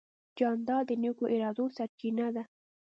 جانداد 0.37 0.83
د 0.87 0.91
نیکو 1.03 1.25
ارادو 1.33 1.65
سرچینه 1.75 2.27
ده. 2.35 2.43